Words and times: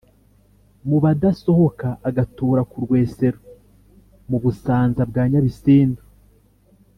mu 0.87 0.97
b'abadasohoka, 1.03 1.87
agatura 2.09 2.61
ku 2.69 2.77
rwesero 2.85 3.39
mu 4.29 4.37
busanza 4.43 5.01
bwa 5.09 5.23
nyabisindu, 5.31 6.03